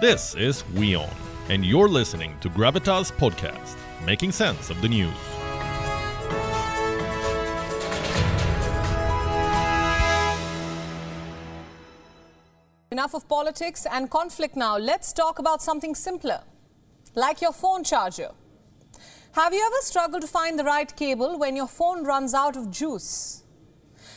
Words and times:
This 0.00 0.34
is 0.34 0.64
WION, 0.74 1.08
and 1.50 1.64
you're 1.64 1.88
listening 1.88 2.36
to 2.40 2.50
Gravitas 2.50 3.12
Podcast, 3.12 3.76
making 4.04 4.32
sense 4.32 4.68
of 4.68 4.82
the 4.82 4.88
news. 4.88 5.14
Enough 12.90 13.14
of 13.14 13.28
politics 13.28 13.86
and 13.88 14.10
conflict 14.10 14.56
now. 14.56 14.76
Let's 14.76 15.12
talk 15.12 15.38
about 15.38 15.62
something 15.62 15.94
simpler, 15.94 16.42
like 17.14 17.40
your 17.40 17.52
phone 17.52 17.84
charger. 17.84 18.32
Have 19.34 19.54
you 19.54 19.64
ever 19.64 19.80
struggled 19.82 20.22
to 20.22 20.28
find 20.28 20.58
the 20.58 20.64
right 20.64 20.94
cable 20.96 21.38
when 21.38 21.54
your 21.54 21.68
phone 21.68 22.02
runs 22.02 22.34
out 22.34 22.56
of 22.56 22.72
juice? 22.72 23.43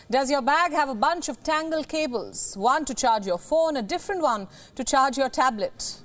Does 0.10 0.32
your 0.32 0.42
bag 0.42 0.72
have 0.72 0.88
a 0.88 0.96
bunch 0.96 1.28
of 1.28 1.44
tangled 1.44 1.90
cables? 1.90 2.56
One 2.56 2.86
to 2.86 2.94
charge 2.94 3.28
your 3.28 3.38
phone, 3.38 3.76
a 3.76 3.82
different 3.82 4.22
one 4.22 4.48
to 4.76 4.84
charge 4.86 5.18
your 5.18 5.28
tablet, 5.28 5.98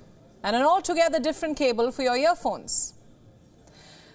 and 0.43 0.57
an 0.57 0.61
altogether 0.61 1.21
different 1.21 1.57
cable 1.57 1.89
for 1.89 2.01
your 2.01 2.17
earphones? 2.17 2.95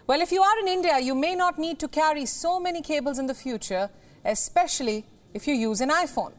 Well, 0.07 0.21
if 0.21 0.31
you 0.31 0.43
are 0.43 0.59
in 0.61 0.69
India, 0.69 0.99
you 0.99 1.15
may 1.15 1.35
not 1.35 1.59
need 1.59 1.79
to 1.81 1.89
carry 1.89 2.27
so 2.27 2.61
many 2.61 2.83
cables 2.83 3.19
in 3.19 3.27
the 3.27 3.35
future, 3.35 3.89
especially 4.27 5.07
if 5.33 5.49
you 5.49 5.55
use 5.55 5.81
an 5.81 5.89
iPhone. 5.89 6.33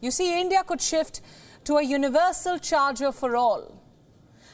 You 0.00 0.12
see, 0.12 0.40
India 0.40 0.62
could 0.64 0.80
shift 0.80 1.20
to 1.64 1.78
a 1.78 1.82
universal 1.82 2.58
charger 2.58 3.10
for 3.10 3.36
all. 3.36 3.76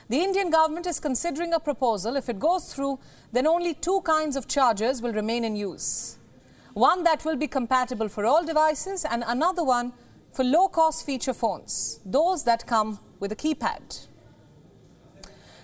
The 0.08 0.20
Indian 0.20 0.50
government 0.50 0.86
is 0.86 0.98
considering 0.98 1.52
a 1.52 1.60
proposal. 1.60 2.16
If 2.16 2.30
it 2.30 2.38
goes 2.38 2.72
through, 2.72 3.00
then 3.32 3.46
only 3.46 3.74
two 3.74 4.00
kinds 4.00 4.34
of 4.34 4.48
chargers 4.48 5.02
will 5.02 5.12
remain 5.12 5.44
in 5.44 5.56
use. 5.56 6.18
One 6.74 7.02
that 7.04 7.24
will 7.24 7.36
be 7.36 7.48
compatible 7.48 8.08
for 8.08 8.26
all 8.26 8.44
devices, 8.44 9.04
and 9.04 9.24
another 9.26 9.64
one 9.64 9.92
for 10.32 10.44
low 10.44 10.68
cost 10.68 11.04
feature 11.04 11.34
phones, 11.34 12.00
those 12.04 12.44
that 12.44 12.66
come 12.66 13.00
with 13.18 13.32
a 13.32 13.36
keypad. 13.36 14.06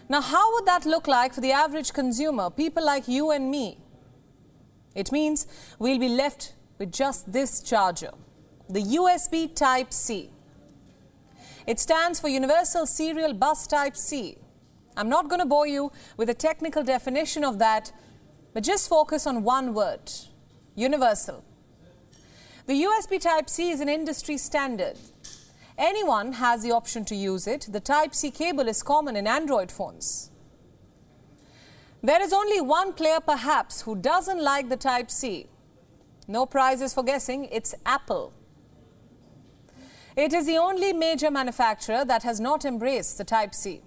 Now, 0.08 0.20
how 0.20 0.52
would 0.54 0.66
that 0.66 0.84
look 0.84 1.06
like 1.06 1.32
for 1.32 1.40
the 1.40 1.52
average 1.52 1.92
consumer, 1.92 2.50
people 2.50 2.84
like 2.84 3.08
you 3.08 3.30
and 3.30 3.50
me? 3.50 3.78
It 4.94 5.10
means 5.10 5.46
we'll 5.78 5.98
be 5.98 6.08
left 6.08 6.54
with 6.78 6.92
just 6.92 7.32
this 7.32 7.60
charger 7.60 8.10
the 8.68 8.80
USB 8.80 9.54
Type 9.54 9.92
C. 9.92 10.30
It 11.66 11.78
stands 11.78 12.18
for 12.18 12.28
Universal 12.28 12.86
Serial 12.86 13.34
Bus 13.34 13.66
Type 13.66 13.94
C. 13.94 14.38
I'm 14.96 15.10
not 15.10 15.28
going 15.28 15.40
to 15.40 15.46
bore 15.46 15.66
you 15.66 15.92
with 16.16 16.30
a 16.30 16.34
technical 16.34 16.82
definition 16.82 17.44
of 17.44 17.58
that, 17.58 17.92
but 18.54 18.62
just 18.62 18.88
focus 18.88 19.26
on 19.26 19.42
one 19.42 19.74
word 19.74 20.10
universal. 20.74 21.44
The 22.66 22.82
USB 22.84 23.20
Type 23.20 23.48
C 23.50 23.70
is 23.70 23.80
an 23.80 23.88
industry 23.88 24.36
standard. 24.36 24.98
Anyone 25.76 26.34
has 26.34 26.62
the 26.62 26.72
option 26.72 27.04
to 27.06 27.14
use 27.14 27.46
it. 27.46 27.68
The 27.70 27.80
Type 27.80 28.14
C 28.14 28.30
cable 28.30 28.68
is 28.68 28.82
common 28.82 29.16
in 29.16 29.26
Android 29.26 29.70
phones. 29.70 30.30
There 32.02 32.22
is 32.22 32.32
only 32.32 32.60
one 32.60 32.92
player, 32.92 33.20
perhaps, 33.20 33.82
who 33.82 33.96
doesn't 33.96 34.42
like 34.42 34.68
the 34.68 34.76
Type 34.76 35.10
C. 35.10 35.46
No 36.28 36.46
prizes 36.46 36.94
for 36.94 37.02
guessing, 37.02 37.46
it's 37.46 37.74
Apple. 37.84 38.32
It 40.16 40.32
is 40.32 40.46
the 40.46 40.58
only 40.58 40.92
major 40.92 41.30
manufacturer 41.30 42.04
that 42.04 42.22
has 42.22 42.40
not 42.40 42.64
embraced 42.64 43.18
the 43.18 43.24
Type 43.24 43.54
C. 43.54 43.82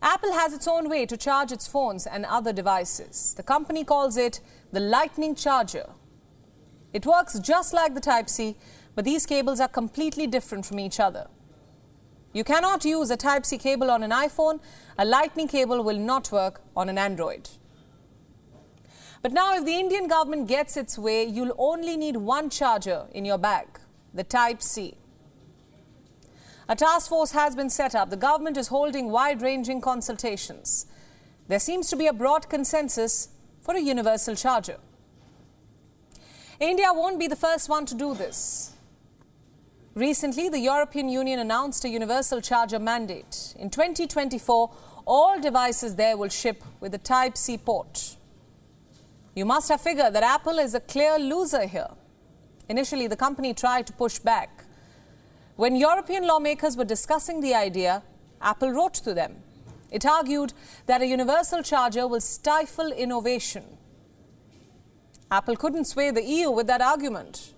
Apple 0.00 0.32
has 0.32 0.52
its 0.52 0.68
own 0.68 0.88
way 0.88 1.06
to 1.06 1.16
charge 1.16 1.50
its 1.50 1.66
phones 1.66 2.06
and 2.06 2.24
other 2.24 2.52
devices. 2.52 3.34
The 3.36 3.42
company 3.42 3.84
calls 3.84 4.16
it 4.16 4.40
the 4.72 4.80
Lightning 4.80 5.34
Charger. 5.34 5.90
It 6.92 7.04
works 7.04 7.38
just 7.38 7.72
like 7.72 7.94
the 7.94 8.00
Type 8.00 8.28
C, 8.28 8.56
but 8.94 9.04
these 9.04 9.26
cables 9.26 9.60
are 9.60 9.68
completely 9.68 10.26
different 10.26 10.66
from 10.66 10.78
each 10.78 11.00
other. 11.00 11.26
You 12.32 12.44
cannot 12.44 12.84
use 12.84 13.10
a 13.10 13.16
Type 13.16 13.44
C 13.44 13.58
cable 13.58 13.90
on 13.90 14.02
an 14.02 14.10
iPhone, 14.10 14.60
a 14.98 15.04
Lightning 15.04 15.48
cable 15.48 15.82
will 15.82 15.98
not 15.98 16.30
work 16.30 16.60
on 16.76 16.88
an 16.88 16.98
Android. 16.98 17.48
But 19.20 19.32
now, 19.32 19.56
if 19.56 19.64
the 19.64 19.74
Indian 19.74 20.06
government 20.06 20.46
gets 20.46 20.76
its 20.76 20.96
way, 20.96 21.24
you'll 21.24 21.54
only 21.58 21.96
need 21.96 22.16
one 22.16 22.50
charger 22.50 23.06
in 23.12 23.24
your 23.24 23.38
bag 23.38 23.66
the 24.14 24.24
Type 24.24 24.62
C. 24.62 24.96
A 26.68 26.76
task 26.76 27.08
force 27.08 27.32
has 27.32 27.56
been 27.56 27.70
set 27.70 27.94
up. 27.94 28.10
The 28.10 28.16
government 28.16 28.56
is 28.56 28.68
holding 28.68 29.10
wide 29.10 29.40
ranging 29.40 29.80
consultations. 29.80 30.86
There 31.46 31.58
seems 31.58 31.88
to 31.88 31.96
be 31.96 32.06
a 32.06 32.12
broad 32.12 32.50
consensus 32.50 33.30
for 33.62 33.74
a 33.74 33.80
universal 33.80 34.34
charger. 34.34 34.76
India 36.60 36.88
won't 36.92 37.18
be 37.18 37.26
the 37.26 37.36
first 37.36 37.68
one 37.68 37.86
to 37.86 37.94
do 37.94 38.14
this. 38.14 38.72
Recently, 39.94 40.48
the 40.48 40.58
European 40.58 41.08
Union 41.08 41.38
announced 41.38 41.84
a 41.84 41.88
universal 41.88 42.40
charger 42.40 42.78
mandate. 42.78 43.54
In 43.58 43.70
2024, 43.70 44.70
all 45.06 45.40
devices 45.40 45.94
there 45.94 46.16
will 46.16 46.28
ship 46.28 46.62
with 46.80 46.94
a 46.94 46.98
Type 46.98 47.36
C 47.38 47.56
port. 47.56 48.16
You 49.34 49.46
must 49.46 49.68
have 49.70 49.80
figured 49.80 50.12
that 50.14 50.22
Apple 50.22 50.58
is 50.58 50.74
a 50.74 50.80
clear 50.80 51.18
loser 51.18 51.66
here. 51.66 51.88
Initially, 52.68 53.06
the 53.06 53.16
company 53.16 53.54
tried 53.54 53.86
to 53.86 53.92
push 53.94 54.18
back. 54.18 54.64
When 55.58 55.74
European 55.74 56.24
lawmakers 56.24 56.76
were 56.76 56.84
discussing 56.84 57.40
the 57.40 57.52
idea, 57.52 58.04
Apple 58.40 58.70
wrote 58.70 58.94
to 58.94 59.12
them. 59.12 59.42
It 59.90 60.06
argued 60.06 60.52
that 60.86 61.02
a 61.02 61.06
universal 61.06 61.64
charger 61.64 62.06
will 62.06 62.20
stifle 62.20 62.92
innovation. 62.92 63.64
Apple 65.32 65.56
couldn't 65.56 65.86
sway 65.86 66.12
the 66.12 66.22
EU 66.22 66.52
with 66.52 66.68
that 66.68 66.80
argument. 66.80 67.54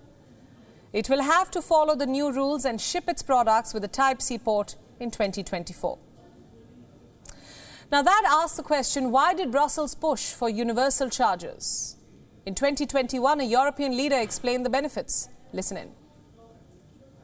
It 0.91 1.09
will 1.09 1.21
have 1.21 1.51
to 1.51 1.61
follow 1.61 1.95
the 1.95 2.07
new 2.07 2.31
rules 2.31 2.65
and 2.65 2.81
ship 2.81 3.07
its 3.07 3.21
products 3.21 3.71
with 3.71 3.83
a 3.83 3.87
Type 3.87 4.19
C 4.19 4.39
port 4.39 4.77
in 4.99 5.11
2024. 5.11 5.99
Now, 7.91 8.01
that 8.01 8.23
asks 8.27 8.57
the 8.57 8.63
question 8.63 9.11
why 9.11 9.35
did 9.35 9.51
Brussels 9.51 9.93
push 9.93 10.33
for 10.33 10.49
universal 10.49 11.11
chargers? 11.11 11.97
In 12.47 12.55
2021, 12.55 13.41
a 13.41 13.43
European 13.43 13.95
leader 13.95 14.17
explained 14.17 14.65
the 14.65 14.71
benefits. 14.71 15.29
Listen 15.53 15.77
in. 15.77 16.00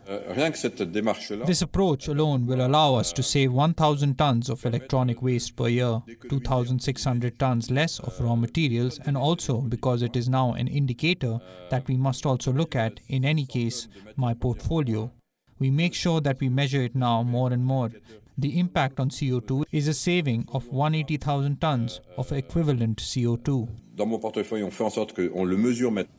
Euh, 0.10 1.46
this 1.46 1.62
approach 1.62 2.08
alone 2.08 2.46
will 2.46 2.66
allow 2.66 2.96
us 2.96 3.12
to 3.12 3.22
save 3.22 3.52
1,000 3.52 4.18
tons 4.18 4.50
of 4.50 4.66
electronic 4.66 5.22
waste 5.22 5.58
per 5.58 5.68
year, 5.68 6.02
2,600 6.30 7.38
tons 7.38 7.70
less 7.70 8.00
of 8.00 8.18
raw 8.22 8.36
materials, 8.36 9.00
and 9.06 9.18
also 9.18 9.60
because 9.60 10.02
it 10.02 10.16
is 10.16 10.30
now 10.30 10.54
an 10.54 10.68
indicator 10.68 11.40
that 11.70 11.86
we 11.90 11.98
must 11.98 12.26
also 12.26 12.54
look 12.54 12.74
at, 12.74 13.02
in 13.10 13.26
any 13.26 13.46
case, 13.46 13.90
my 14.16 14.34
portfolio. 14.34 15.12
We 15.60 15.72
make 15.72 15.94
sure 15.94 16.22
that 16.22 16.40
we 16.40 16.48
measure 16.48 16.84
it 16.84 16.96
now 16.96 17.24
more 17.24 17.52
and 17.52 17.66
more. 17.66 17.92
The 18.38 18.60
impact 18.60 19.02
on 19.02 19.10
CO2 19.10 19.66
is 19.74 19.90
a 19.90 19.94
saving 19.94 20.46
of 20.54 20.68
180,000 20.68 21.60
tons 21.60 22.00
of 22.18 22.32
equivalent 22.32 22.98
CO2. 22.98 23.68
Dans 23.96 24.06
mon 24.06 24.20
portefeuille, 24.20 24.64
on 24.64 24.72
fait 24.72 24.84
en 24.86 24.92
sorte 24.92 25.14
qu'on 25.14 25.44
le 25.44 25.58
mesure 25.58 25.92
maintenant. 25.92 26.17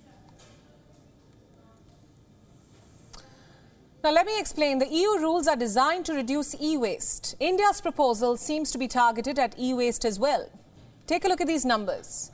Now, 4.09 4.15
let 4.15 4.25
me 4.25 4.41
explain. 4.41 4.79
The 4.79 4.89
EU 4.89 5.19
rules 5.19 5.47
are 5.47 5.55
designed 5.55 6.07
to 6.07 6.15
reduce 6.15 6.59
e 6.59 6.79
waste. 6.79 7.37
India's 7.39 7.83
proposal 7.83 8.39
seems 8.39 8.71
to 8.71 8.79
be 8.79 8.89
targeted 8.89 9.39
at 9.39 9.55
e 9.59 9.75
waste 9.75 10.07
as 10.07 10.19
well. 10.19 10.49
Take 11.07 11.27
a 11.27 11.29
look 11.29 11.43
at 11.43 11.47
these 11.47 11.67
numbers. 11.67 12.31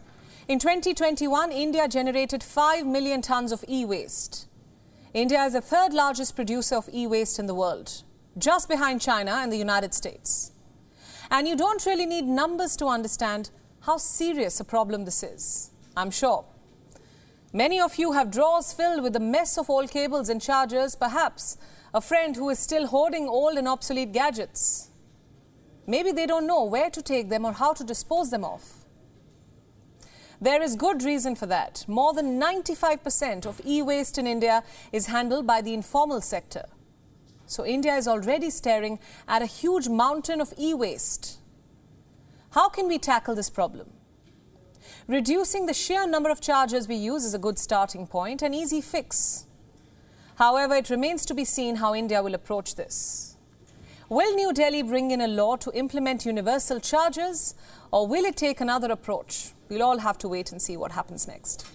In 0.47 0.61
2021, 0.61 1.51
India 1.51 1.89
generated 1.89 2.45
5 2.45 2.87
million 2.87 3.23
tons 3.23 3.51
of 3.51 3.65
e 3.69 3.85
waste. 3.85 4.47
India 5.13 5.43
is 5.43 5.55
the 5.55 5.61
third 5.61 5.93
largest 5.93 6.37
producer 6.37 6.77
of 6.77 6.89
e 6.95 7.09
waste 7.09 7.41
in 7.41 7.47
the 7.49 7.57
world, 7.57 8.05
just 8.39 8.69
behind 8.69 9.01
China 9.01 9.33
and 9.33 9.51
the 9.51 9.59
United 9.59 9.95
States. 9.95 10.53
And 11.29 11.49
you 11.49 11.57
don't 11.57 11.85
really 11.87 12.07
need 12.07 12.25
numbers 12.25 12.77
to 12.77 12.87
understand 12.87 13.51
how 13.81 13.97
serious 13.97 14.61
a 14.61 14.65
problem 14.65 15.07
this 15.07 15.25
is, 15.25 15.73
I'm 15.97 16.13
sure. 16.13 16.45
Many 17.57 17.81
of 17.81 17.99
you 17.99 18.11
have 18.11 18.33
drawers 18.33 18.73
filled 18.73 19.05
with 19.05 19.15
a 19.15 19.21
mess 19.21 19.57
of 19.57 19.71
old 19.71 19.89
cables 19.89 20.29
and 20.29 20.43
chargers, 20.43 20.97
perhaps 20.97 21.57
a 21.95 22.01
friend 22.01 22.35
who 22.35 22.51
is 22.51 22.59
still 22.59 22.89
hoarding 22.89 23.29
old 23.29 23.57
and 23.57 23.69
obsolete 23.69 24.11
gadgets. 24.11 24.91
Maybe 25.87 26.11
they 26.11 26.27
don't 26.27 26.49
know 26.49 26.65
where 26.65 26.91
to 26.91 27.01
take 27.01 27.29
them 27.29 27.45
or 27.45 27.53
how 27.53 27.73
to 27.73 27.85
dispose 27.85 28.31
them 28.31 28.45
of. 28.45 28.85
There 30.41 30.61
is 30.61 30.75
good 30.75 31.05
reason 31.05 31.37
for 31.37 31.47
that. 31.47 31.85
More 31.87 32.13
than 32.13 32.41
95% 32.41 33.47
of 33.47 33.61
e 33.65 33.83
waste 33.83 34.19
in 34.19 34.27
India 34.27 34.65
is 34.91 35.07
handled 35.07 35.47
by 35.47 35.63
the 35.63 35.75
informal 35.75 36.23
sector. 36.23 36.65
So, 37.47 37.65
India 37.65 37.95
is 37.95 38.09
already 38.09 38.51
staring 38.51 38.99
at 39.29 39.43
a 39.43 39.47
huge 39.47 39.89
mountain 39.89 40.41
of 40.41 40.53
e 40.59 40.75
waste. 40.75 41.39
How 42.51 42.69
can 42.69 42.89
we 42.89 42.99
tackle 42.99 43.37
this 43.37 43.49
problem? 43.49 43.93
Reducing 45.07 45.67
the 45.67 45.75
sheer 45.75 46.07
number 46.07 46.31
of 46.31 46.41
chargers 46.41 46.89
we 46.89 46.95
use 46.95 47.25
is 47.25 47.35
a 47.35 47.39
good 47.39 47.59
starting 47.59 48.07
point, 48.07 48.43
an 48.43 48.55
easy 48.55 48.81
fix. 48.81 49.47
However, 50.37 50.75
it 50.75 50.91
remains 50.91 51.25
to 51.27 51.35
be 51.35 51.45
seen 51.45 51.77
how 51.77 51.95
India 51.95 52.23
will 52.23 52.35
approach 52.35 52.75
this. 52.75 53.37
Will 54.09 54.35
New 54.35 54.53
Delhi 54.53 54.83
bring 54.83 55.11
in 55.11 55.21
a 55.21 55.29
law 55.29 55.57
to 55.57 55.71
implement 55.73 56.27
universal 56.27 56.81
charges, 56.81 57.55
or 57.91 58.07
will 58.07 58.25
it 58.25 58.37
take 58.37 58.61
another 58.61 58.91
approach? 58.91 59.53
We'll 59.69 59.83
all 59.83 59.99
have 59.99 60.19
to 60.19 60.29
wait 60.29 60.53
and 60.53 60.61
see 60.61 60.77
what 60.77 60.93
happens 60.93 61.27
next. 61.27 61.67